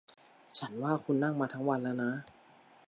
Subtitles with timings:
[0.57, 2.11] ฉันว่าคุณนั่งมาทั้งวันแล้วนะ